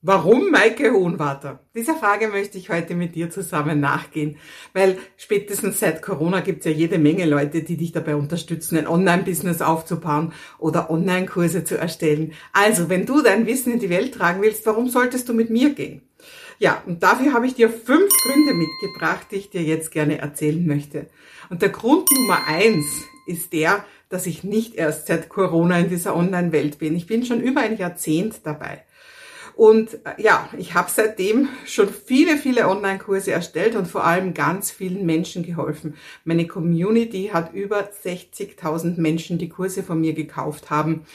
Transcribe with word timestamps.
Warum 0.00 0.52
Maike 0.52 0.92
Hohenwarter? 0.92 1.58
Dieser 1.74 1.96
Frage 1.96 2.28
möchte 2.28 2.56
ich 2.56 2.70
heute 2.70 2.94
mit 2.94 3.16
dir 3.16 3.30
zusammen 3.30 3.80
nachgehen, 3.80 4.36
weil 4.72 4.96
spätestens 5.16 5.80
seit 5.80 6.02
Corona 6.02 6.38
gibt 6.38 6.60
es 6.60 6.66
ja 6.66 6.70
jede 6.70 6.98
Menge 6.98 7.26
Leute, 7.26 7.64
die 7.64 7.76
dich 7.76 7.90
dabei 7.90 8.14
unterstützen, 8.14 8.78
ein 8.78 8.86
Online-Business 8.86 9.60
aufzubauen 9.60 10.32
oder 10.60 10.88
Online-Kurse 10.88 11.64
zu 11.64 11.76
erstellen. 11.76 12.32
Also, 12.52 12.88
wenn 12.88 13.06
du 13.06 13.22
dein 13.22 13.48
Wissen 13.48 13.72
in 13.72 13.80
die 13.80 13.90
Welt 13.90 14.14
tragen 14.14 14.40
willst, 14.40 14.64
warum 14.66 14.88
solltest 14.88 15.28
du 15.28 15.34
mit 15.34 15.50
mir 15.50 15.74
gehen? 15.74 16.02
Ja, 16.60 16.80
und 16.86 17.02
dafür 17.02 17.32
habe 17.32 17.48
ich 17.48 17.54
dir 17.54 17.68
fünf 17.68 18.12
Gründe 18.22 18.54
mitgebracht, 18.54 19.26
die 19.32 19.36
ich 19.36 19.50
dir 19.50 19.62
jetzt 19.62 19.90
gerne 19.90 20.18
erzählen 20.18 20.64
möchte. 20.64 21.08
Und 21.50 21.60
der 21.60 21.70
Grund 21.70 22.08
Nummer 22.12 22.46
eins 22.46 22.86
ist 23.26 23.52
der, 23.52 23.84
dass 24.10 24.26
ich 24.26 24.44
nicht 24.44 24.76
erst 24.76 25.08
seit 25.08 25.28
Corona 25.28 25.80
in 25.80 25.88
dieser 25.88 26.14
Online-Welt 26.14 26.78
bin. 26.78 26.94
Ich 26.94 27.08
bin 27.08 27.24
schon 27.24 27.40
über 27.40 27.62
ein 27.62 27.76
Jahrzehnt 27.76 28.46
dabei. 28.46 28.84
Und 29.58 29.94
äh, 30.06 30.22
ja, 30.22 30.48
ich 30.56 30.74
habe 30.74 30.88
seitdem 30.88 31.48
schon 31.66 31.88
viele, 31.88 32.36
viele 32.36 32.68
Online-Kurse 32.68 33.32
erstellt 33.32 33.74
und 33.74 33.88
vor 33.88 34.04
allem 34.04 34.32
ganz 34.32 34.70
vielen 34.70 35.04
Menschen 35.04 35.42
geholfen. 35.42 35.96
Meine 36.24 36.46
Community 36.46 37.30
hat 37.32 37.52
über 37.54 37.80
60.000 37.80 39.00
Menschen, 39.00 39.36
die 39.36 39.48
Kurse 39.48 39.82
von 39.82 40.00
mir 40.00 40.12
gekauft 40.12 40.70
haben. 40.70 41.06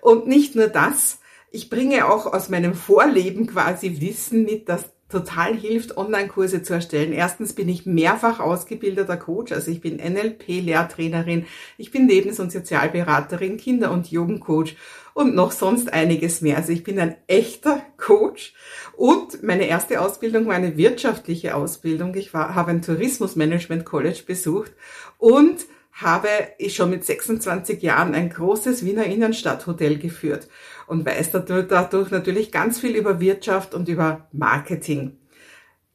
Und 0.00 0.28
nicht 0.28 0.54
nur 0.54 0.68
das, 0.68 1.18
ich 1.50 1.70
bringe 1.70 2.06
auch 2.06 2.32
aus 2.32 2.48
meinem 2.48 2.74
Vorleben 2.74 3.48
quasi 3.48 4.00
Wissen 4.00 4.44
mit, 4.44 4.68
das 4.68 4.84
total 5.08 5.56
hilft, 5.56 5.96
Online-Kurse 5.96 6.62
zu 6.62 6.74
erstellen. 6.74 7.12
Erstens 7.12 7.54
bin 7.54 7.68
ich 7.68 7.86
mehrfach 7.86 8.40
ausgebildeter 8.40 9.16
Coach, 9.16 9.52
also 9.52 9.70
ich 9.70 9.80
bin 9.80 9.96
NLP-Lehrtrainerin, 9.96 11.46
ich 11.78 11.90
bin 11.90 12.08
Lebens- 12.08 12.40
und 12.40 12.52
Sozialberaterin, 12.52 13.56
Kinder- 13.56 13.90
und 13.90 14.10
Jugendcoach 14.10 14.76
und 15.14 15.34
noch 15.34 15.52
sonst 15.52 15.92
einiges 15.92 16.42
mehr. 16.42 16.58
Also 16.58 16.72
ich 16.72 16.84
bin 16.84 17.00
ein 17.00 17.16
echter 17.26 17.80
Coach 17.96 18.54
und 18.96 19.42
meine 19.42 19.66
erste 19.66 20.00
Ausbildung 20.00 20.46
war 20.46 20.54
eine 20.54 20.76
wirtschaftliche 20.76 21.54
Ausbildung. 21.54 22.14
Ich 22.14 22.34
war, 22.34 22.54
habe 22.54 22.70
ein 22.70 22.82
Tourismusmanagement 22.82 23.86
College 23.86 24.22
besucht 24.26 24.72
und 25.16 25.64
habe 25.92 26.28
ich 26.58 26.76
schon 26.76 26.90
mit 26.90 27.04
26 27.04 27.82
Jahren 27.82 28.14
ein 28.14 28.30
großes 28.30 28.84
Wiener 28.84 29.06
Innenstadthotel 29.06 29.98
geführt 29.98 30.48
und 30.88 31.06
weiß 31.06 31.30
dadurch 31.32 32.10
natürlich 32.10 32.50
ganz 32.50 32.80
viel 32.80 32.96
über 32.96 33.20
Wirtschaft 33.20 33.74
und 33.74 33.88
über 33.88 34.28
Marketing. 34.32 35.18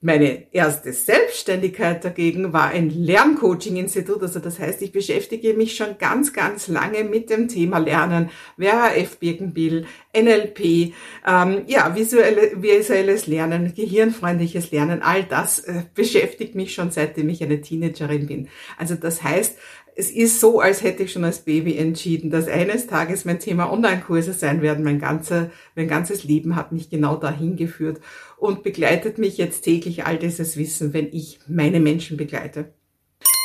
Meine 0.05 0.53
erste 0.53 0.91
Selbstständigkeit 0.91 2.03
dagegen 2.03 2.52
war 2.52 2.67
ein 2.67 2.89
Lerncoaching-Institut. 2.89 4.21
Also 4.21 4.39
das 4.39 4.59
heißt, 4.59 4.81
ich 4.81 4.91
beschäftige 4.91 5.53
mich 5.53 5.77
schon 5.77 5.97
ganz, 5.97 6.33
ganz 6.33 6.67
lange 6.67 7.05
mit 7.05 7.30
dem 7.30 7.47
Thema 7.47 7.77
Lernen, 7.77 8.30
WHF 8.58 9.19
Birkenbill, 9.19 9.86
NLP, 10.14 10.91
ähm, 11.25 11.61
ja, 11.67 11.95
visuelle, 11.95 12.61
visuelles 12.61 13.27
Lernen, 13.27 13.73
gehirnfreundliches 13.73 14.71
Lernen, 14.71 15.02
all 15.02 15.23
das 15.23 15.59
äh, 15.59 15.83
beschäftigt 15.95 16.53
mich 16.53 16.73
schon 16.73 16.91
seitdem 16.91 17.30
ich 17.30 17.41
eine 17.41 17.61
Teenagerin 17.61 18.27
bin. 18.27 18.49
Also 18.77 18.95
das 18.95 19.23
heißt, 19.23 19.58
es 19.95 20.09
ist 20.09 20.39
so, 20.39 20.59
als 20.59 20.81
hätte 20.81 21.03
ich 21.03 21.11
schon 21.11 21.23
als 21.23 21.41
Baby 21.41 21.77
entschieden, 21.77 22.30
dass 22.30 22.47
eines 22.47 22.88
Tages 22.88 23.25
mein 23.25 23.39
Thema 23.39 23.72
Online-Kurse 23.72 24.33
sein 24.33 24.61
werden. 24.61 24.83
Mein, 24.83 24.99
ganzer, 24.99 25.52
mein 25.75 25.88
ganzes 25.88 26.23
Leben 26.23 26.55
hat 26.55 26.72
mich 26.72 26.89
genau 26.89 27.16
dahin 27.16 27.55
geführt 27.55 28.02
und 28.38 28.64
begleitet 28.64 29.17
mich 29.17 29.38
jetzt 29.38 29.61
täglich 29.61 30.05
all 30.05 30.17
dieses 30.17 30.58
Wissen, 30.58 30.94
wenn 30.94 31.08
ich 31.11 31.39
meine 31.47 31.80
Menschen 31.80 32.17
begleite. 32.17 32.73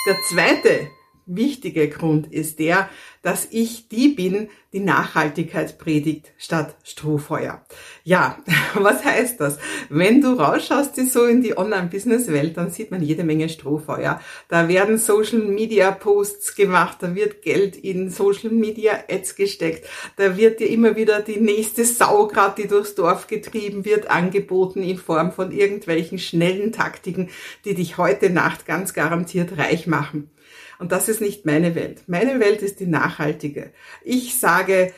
Der 0.07 0.17
zweite 0.31 0.89
wichtige 1.29 1.89
Grund 1.89 2.33
ist 2.33 2.59
der, 2.59 2.89
dass 3.23 3.49
ich 3.51 3.89
die 3.89 4.09
bin, 4.09 4.49
die 4.73 4.81
Nachhaltigkeit 4.81 5.79
predigt 5.79 6.33
statt 6.37 6.77
Strohfeuer. 6.85 7.65
Ja, 8.05 8.39
was 8.75 9.05
heißt 9.05 9.41
das? 9.41 9.59
Wenn 9.89 10.21
du 10.21 10.35
rausschaust 10.35 10.97
so 11.11 11.25
in 11.25 11.43
die 11.43 11.57
Online-Business-Welt, 11.57 12.57
dann 12.57 12.71
sieht 12.71 12.91
man 12.91 13.03
jede 13.03 13.25
Menge 13.25 13.49
Strohfeuer. 13.49 14.21
Da 14.49 14.69
werden 14.69 14.99
Social-Media-Posts 14.99 16.55
gemacht, 16.55 16.99
da 17.01 17.15
wird 17.15 17.43
Geld 17.43 17.77
in 17.77 18.11
Social-Media-Ads 18.11 19.37
gesteckt, 19.37 19.87
da 20.17 20.37
wird 20.37 20.61
dir 20.61 20.69
immer 20.69 20.97
wieder 20.97 21.21
die 21.21 21.41
nächste 21.41 21.85
Saugrad, 21.85 22.59
die 22.59 22.69
durchs 22.69 22.95
Dorf 22.95 23.27
getrieben 23.27 23.85
wird, 23.85 24.11
angeboten 24.11 24.83
in 24.83 24.99
Form 24.99 25.33
von 25.33 25.51
irgendwelchen 25.51 26.19
schnellen 26.19 26.73
Taktiken, 26.73 27.31
die 27.65 27.75
dich 27.75 27.97
heute 27.97 28.31
Nacht 28.31 28.67
ganz 28.67 28.93
garantiert 28.93 29.57
reich 29.57 29.87
machen. 29.87 30.31
Und 30.79 30.93
das 30.93 31.09
ist 31.09 31.21
nicht 31.21 31.47
meine 31.47 31.75
Welt. 31.75 32.03
Meine 32.07 32.41
Welt 32.41 32.63
ist 32.63 32.81
die 32.81 32.87
nachhaltige. 32.87 33.73
Ich 34.03 34.39
sage, 34.39 34.93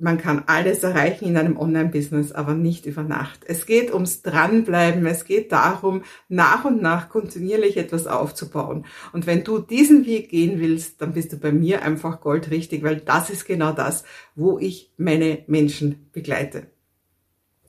man 0.00 0.16
kann 0.16 0.44
alles 0.46 0.82
erreichen 0.82 1.26
in 1.26 1.36
einem 1.36 1.58
Online-Business, 1.58 2.32
aber 2.32 2.54
nicht 2.54 2.86
über 2.86 3.02
Nacht. 3.02 3.40
Es 3.44 3.66
geht 3.66 3.92
ums 3.92 4.22
Dranbleiben. 4.22 5.04
Es 5.04 5.24
geht 5.24 5.52
darum, 5.52 6.02
nach 6.28 6.64
und 6.64 6.80
nach 6.80 7.10
kontinuierlich 7.10 7.76
etwas 7.76 8.06
aufzubauen. 8.06 8.86
Und 9.12 9.26
wenn 9.26 9.44
du 9.44 9.58
diesen 9.58 10.06
Weg 10.06 10.30
gehen 10.30 10.58
willst, 10.58 11.02
dann 11.02 11.12
bist 11.12 11.32
du 11.32 11.36
bei 11.36 11.52
mir 11.52 11.82
einfach 11.82 12.20
goldrichtig, 12.20 12.82
weil 12.82 12.96
das 12.96 13.28
ist 13.28 13.44
genau 13.44 13.72
das, 13.72 14.04
wo 14.34 14.58
ich 14.58 14.90
meine 14.96 15.44
Menschen 15.46 16.08
begleite. 16.12 16.68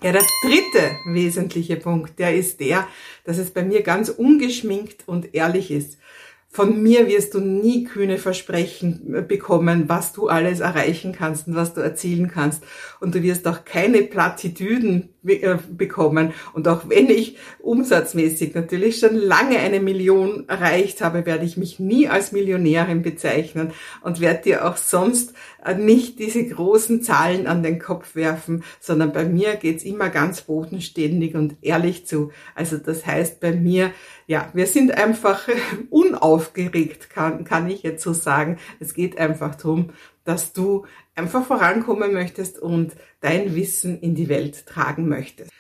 Ja, 0.04 0.14
der 0.14 0.26
dritte 0.44 0.96
wesentliche 1.08 1.76
Punkt, 1.76 2.18
der 2.18 2.34
ist 2.34 2.60
der, 2.60 2.88
dass 3.24 3.38
es 3.38 3.52
bei 3.52 3.64
mir 3.64 3.84
ganz 3.84 4.10
ungeschminkt 4.10 5.08
und 5.08 5.36
ehrlich 5.36 5.70
ist. 5.70 6.00
Von 6.54 6.84
mir 6.84 7.08
wirst 7.08 7.34
du 7.34 7.40
nie 7.40 7.86
kühne 7.86 8.18
Versprechen 8.18 9.26
bekommen, 9.26 9.88
was 9.88 10.12
du 10.12 10.28
alles 10.28 10.60
erreichen 10.60 11.14
kannst 11.14 11.48
und 11.48 11.56
was 11.56 11.74
du 11.74 11.80
erzielen 11.80 12.28
kannst. 12.28 12.64
Und 13.00 13.16
du 13.16 13.24
wirst 13.24 13.48
auch 13.48 13.64
keine 13.64 14.02
Plattitüden 14.02 15.14
äh, 15.21 15.21
bekommen. 15.24 16.34
Und 16.54 16.68
auch 16.68 16.90
wenn 16.90 17.10
ich 17.10 17.38
umsatzmäßig 17.60 18.56
natürlich 18.56 19.00
schon 19.00 19.16
lange 19.16 19.60
eine 19.60 19.80
Million 19.80 20.50
erreicht 20.50 21.02
habe, 21.02 21.26
werde 21.26 21.46
ich 21.46 21.58
mich 21.58 21.80
nie 21.80 22.08
als 22.08 22.32
Millionärin 22.32 23.04
bezeichnen 23.04 23.72
und 24.02 24.20
werde 24.20 24.44
dir 24.44 24.68
auch 24.68 24.78
sonst 24.78 25.34
äh, 25.64 25.76
nicht 25.76 26.18
diese 26.20 26.44
großen 26.44 27.04
Zahlen 27.04 27.46
an 27.46 27.62
den 27.62 27.78
Kopf 27.78 28.16
werfen, 28.16 28.64
sondern 28.80 29.14
bei 29.14 29.26
mir 29.26 29.56
geht's 29.58 29.84
immer 29.84 30.10
ganz 30.10 30.42
bodenständig 30.42 31.36
und 31.36 31.56
ehrlich 31.62 32.08
zu. 32.08 32.32
Also 32.56 32.78
das 32.78 33.06
heißt 33.06 33.40
bei 33.40 33.52
mir, 33.52 33.92
ja, 34.26 34.50
wir 34.54 34.66
sind 34.66 34.92
einfach 34.92 35.48
unaufgeregt, 35.90 37.10
kann, 37.10 37.44
kann 37.44 37.70
ich 37.70 37.84
jetzt 37.84 38.04
so 38.04 38.14
sagen. 38.14 38.58
Es 38.80 38.94
geht 38.94 39.18
einfach 39.18 39.56
darum, 39.56 39.92
dass 40.24 40.54
du 40.54 40.86
einfach 41.16 41.46
vorankommen 41.46 42.14
möchtest 42.14 42.60
und 42.60 42.94
dein 43.20 43.56
Wissen 43.56 44.00
in 44.00 44.16
die 44.16 44.30
Welt 44.30 44.66
tragen 44.66 45.08
möchtest. 45.08 45.52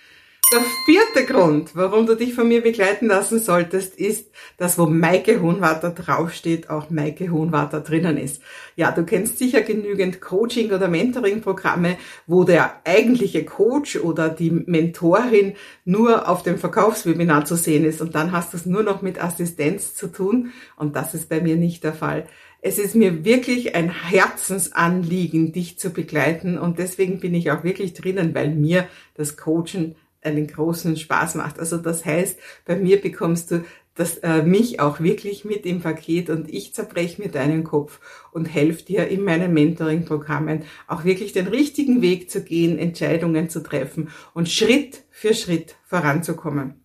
Der 0.53 0.59
vierte 0.83 1.25
Grund, 1.25 1.77
warum 1.77 2.05
du 2.05 2.13
dich 2.13 2.33
von 2.33 2.45
mir 2.45 2.61
begleiten 2.61 3.07
lassen 3.07 3.39
solltest, 3.39 3.95
ist, 3.95 4.31
dass 4.57 4.77
wo 4.77 4.85
Maike 4.85 5.41
Hohenwarter 5.41 5.91
draufsteht, 5.91 6.69
auch 6.69 6.89
Maike 6.89 7.31
Hohenwarter 7.31 7.79
drinnen 7.79 8.17
ist. 8.17 8.41
Ja, 8.75 8.91
du 8.91 9.05
kennst 9.05 9.37
sicher 9.37 9.61
genügend 9.61 10.19
Coaching- 10.19 10.73
oder 10.73 10.89
Mentoring-Programme, 10.89 11.95
wo 12.27 12.43
der 12.43 12.81
eigentliche 12.83 13.45
Coach 13.45 13.95
oder 13.95 14.27
die 14.27 14.51
Mentorin 14.51 15.53
nur 15.85 16.27
auf 16.27 16.43
dem 16.43 16.57
Verkaufswebinar 16.57 17.45
zu 17.45 17.55
sehen 17.55 17.85
ist 17.85 18.01
und 18.01 18.13
dann 18.13 18.33
hast 18.33 18.51
du 18.51 18.57
es 18.57 18.65
nur 18.65 18.83
noch 18.83 19.01
mit 19.01 19.23
Assistenz 19.23 19.95
zu 19.95 20.07
tun 20.07 20.51
und 20.75 20.97
das 20.97 21.13
ist 21.13 21.29
bei 21.29 21.39
mir 21.39 21.55
nicht 21.55 21.85
der 21.85 21.93
Fall. 21.93 22.27
Es 22.63 22.77
ist 22.77 22.93
mir 22.93 23.25
wirklich 23.25 23.73
ein 23.73 23.89
Herzensanliegen, 23.89 25.51
dich 25.51 25.79
zu 25.79 25.89
begleiten 25.89 26.59
und 26.59 26.77
deswegen 26.77 27.19
bin 27.19 27.33
ich 27.33 27.49
auch 27.49 27.63
wirklich 27.63 27.93
drinnen, 27.93 28.35
weil 28.35 28.51
mir 28.53 28.87
das 29.15 29.35
Coachen 29.35 29.95
einen 30.21 30.45
großen 30.45 30.95
Spaß 30.95 31.35
macht. 31.35 31.59
Also 31.59 31.77
das 31.77 32.05
heißt, 32.05 32.37
bei 32.65 32.75
mir 32.75 33.01
bekommst 33.01 33.49
du 33.49 33.63
das, 33.95 34.19
äh, 34.19 34.43
mich 34.43 34.79
auch 34.79 34.99
wirklich 34.99 35.43
mit 35.43 35.65
im 35.65 35.81
Paket 35.81 36.29
und 36.29 36.49
ich 36.53 36.73
zerbreche 36.73 37.21
mir 37.21 37.29
deinen 37.29 37.63
Kopf 37.63 37.99
und 38.31 38.45
helfe 38.45 38.85
dir 38.85 39.07
in 39.07 39.23
meinen 39.23 39.53
Mentoring-Programmen 39.53 40.63
auch 40.87 41.03
wirklich 41.03 41.33
den 41.33 41.47
richtigen 41.47 42.01
Weg 42.01 42.29
zu 42.29 42.43
gehen, 42.43 42.77
Entscheidungen 42.77 43.49
zu 43.49 43.61
treffen 43.61 44.09
und 44.33 44.49
Schritt 44.49 45.03
für 45.21 45.35
Schritt 45.35 45.75
voranzukommen. 45.85 46.81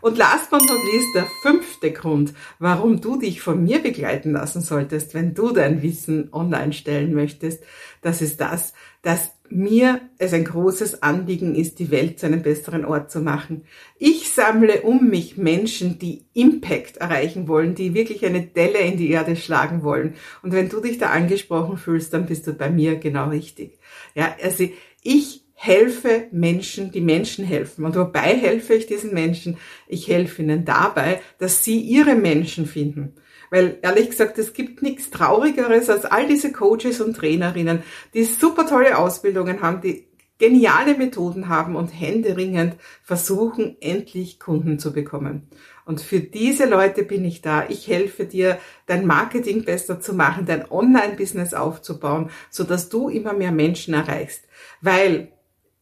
Und 0.00 0.16
last 0.16 0.50
but 0.50 0.62
not 0.62 0.78
least, 0.90 1.14
der 1.14 1.26
fünfte 1.42 1.92
Grund, 1.92 2.32
warum 2.58 3.02
du 3.02 3.18
dich 3.18 3.42
von 3.42 3.62
mir 3.62 3.80
begleiten 3.80 4.32
lassen 4.32 4.62
solltest, 4.62 5.12
wenn 5.12 5.34
du 5.34 5.52
dein 5.52 5.82
Wissen 5.82 6.30
online 6.32 6.72
stellen 6.72 7.12
möchtest, 7.12 7.62
das 8.00 8.22
ist 8.22 8.40
das, 8.40 8.72
dass 9.02 9.32
mir 9.50 10.00
es 10.16 10.32
ein 10.32 10.46
großes 10.46 11.02
Anliegen 11.02 11.54
ist, 11.54 11.78
die 11.78 11.90
Welt 11.90 12.18
zu 12.18 12.24
einem 12.24 12.42
besseren 12.42 12.86
Ort 12.86 13.10
zu 13.10 13.20
machen. 13.20 13.66
Ich 13.98 14.32
sammle 14.32 14.80
um 14.80 15.10
mich 15.10 15.36
Menschen, 15.36 15.98
die 15.98 16.24
Impact 16.32 16.96
erreichen 16.96 17.48
wollen, 17.48 17.74
die 17.74 17.92
wirklich 17.92 18.24
eine 18.24 18.46
Delle 18.46 18.78
in 18.78 18.96
die 18.96 19.10
Erde 19.10 19.36
schlagen 19.36 19.82
wollen. 19.82 20.14
Und 20.42 20.52
wenn 20.52 20.70
du 20.70 20.80
dich 20.80 20.96
da 20.96 21.10
angesprochen 21.10 21.76
fühlst, 21.76 22.14
dann 22.14 22.24
bist 22.24 22.46
du 22.46 22.54
bei 22.54 22.70
mir 22.70 22.96
genau 22.96 23.28
richtig. 23.28 23.78
Ja, 24.14 24.34
also 24.42 24.66
ich 25.02 25.43
helfe 25.64 26.28
Menschen, 26.30 26.90
die 26.90 27.00
Menschen 27.00 27.44
helfen. 27.44 27.84
Und 27.84 27.96
wobei 27.96 28.36
helfe 28.36 28.74
ich 28.74 28.86
diesen 28.86 29.14
Menschen? 29.14 29.56
Ich 29.88 30.08
helfe 30.08 30.42
ihnen 30.42 30.64
dabei, 30.64 31.22
dass 31.38 31.64
sie 31.64 31.80
ihre 31.80 32.14
Menschen 32.14 32.66
finden. 32.66 33.14
Weil 33.50 33.78
ehrlich 33.82 34.10
gesagt, 34.10 34.38
es 34.38 34.52
gibt 34.52 34.82
nichts 34.82 35.10
Traurigeres 35.10 35.88
als 35.88 36.04
all 36.04 36.26
diese 36.26 36.52
Coaches 36.52 37.00
und 37.00 37.16
Trainerinnen, 37.16 37.82
die 38.12 38.24
super 38.24 38.66
tolle 38.66 38.98
Ausbildungen 38.98 39.62
haben, 39.62 39.80
die 39.80 40.06
geniale 40.38 40.96
Methoden 40.98 41.48
haben 41.48 41.76
und 41.76 41.88
händeringend 41.88 42.74
versuchen, 43.02 43.76
endlich 43.80 44.40
Kunden 44.40 44.78
zu 44.78 44.92
bekommen. 44.92 45.48
Und 45.86 46.00
für 46.00 46.20
diese 46.20 46.66
Leute 46.66 47.04
bin 47.04 47.24
ich 47.24 47.40
da. 47.40 47.66
Ich 47.68 47.88
helfe 47.88 48.26
dir, 48.26 48.58
dein 48.86 49.06
Marketing 49.06 49.64
besser 49.64 50.00
zu 50.00 50.12
machen, 50.12 50.44
dein 50.44 50.70
Online-Business 50.70 51.54
aufzubauen, 51.54 52.30
so 52.50 52.64
dass 52.64 52.88
du 52.88 53.08
immer 53.08 53.32
mehr 53.32 53.52
Menschen 53.52 53.94
erreichst. 53.94 54.44
Weil 54.80 55.33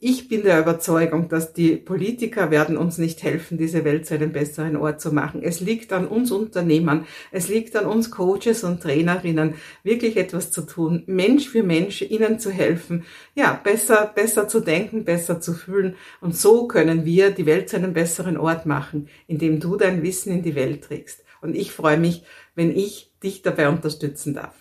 ich 0.04 0.26
bin 0.26 0.42
der 0.42 0.58
Überzeugung, 0.58 1.28
dass 1.28 1.52
die 1.52 1.76
Politiker 1.76 2.50
werden 2.50 2.76
uns 2.76 2.98
nicht 2.98 3.22
helfen, 3.22 3.56
diese 3.56 3.84
Welt 3.84 4.04
zu 4.04 4.14
einem 4.14 4.32
besseren 4.32 4.74
Ort 4.74 5.00
zu 5.00 5.12
machen. 5.12 5.44
Es 5.44 5.60
liegt 5.60 5.92
an 5.92 6.08
uns 6.08 6.32
Unternehmern, 6.32 7.06
es 7.30 7.48
liegt 7.48 7.76
an 7.76 7.86
uns 7.86 8.10
Coaches 8.10 8.64
und 8.64 8.82
Trainerinnen, 8.82 9.54
wirklich 9.84 10.16
etwas 10.16 10.50
zu 10.50 10.62
tun, 10.62 11.04
Mensch 11.06 11.48
für 11.48 11.62
Mensch 11.62 12.02
ihnen 12.02 12.40
zu 12.40 12.50
helfen, 12.50 13.04
ja, 13.36 13.52
besser, 13.62 14.10
besser 14.12 14.48
zu 14.48 14.58
denken, 14.58 15.04
besser 15.04 15.40
zu 15.40 15.52
fühlen. 15.52 15.94
Und 16.20 16.36
so 16.36 16.66
können 16.66 17.04
wir 17.04 17.30
die 17.30 17.46
Welt 17.46 17.68
zu 17.68 17.76
einem 17.76 17.92
besseren 17.92 18.36
Ort 18.36 18.66
machen, 18.66 19.08
indem 19.28 19.60
du 19.60 19.76
dein 19.76 20.02
Wissen 20.02 20.32
in 20.32 20.42
die 20.42 20.56
Welt 20.56 20.82
trägst. 20.82 21.22
Und 21.40 21.54
ich 21.54 21.70
freue 21.70 21.98
mich, 21.98 22.24
wenn 22.56 22.76
ich 22.76 23.12
dich 23.22 23.42
dabei 23.42 23.68
unterstützen 23.68 24.34
darf. 24.34 24.56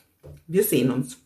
Wir 0.46 0.64
sehen 0.64 0.92
uns. 0.92 1.21